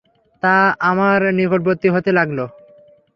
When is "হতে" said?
1.89-2.09